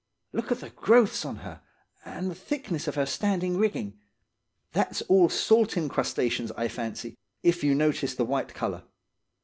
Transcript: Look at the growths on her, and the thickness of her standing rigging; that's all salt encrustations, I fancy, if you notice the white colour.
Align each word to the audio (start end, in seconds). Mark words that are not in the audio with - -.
Look 0.33 0.51
at 0.51 0.61
the 0.61 0.71
growths 0.71 1.25
on 1.25 1.35
her, 1.45 1.61
and 2.03 2.31
the 2.31 2.33
thickness 2.33 2.87
of 2.87 2.95
her 2.95 3.05
standing 3.05 3.57
rigging; 3.57 3.99
that's 4.71 5.03
all 5.03 5.29
salt 5.29 5.77
encrustations, 5.77 6.51
I 6.57 6.69
fancy, 6.69 7.19
if 7.43 7.63
you 7.63 7.75
notice 7.75 8.15
the 8.15 8.25
white 8.25 8.55
colour. 8.55 8.81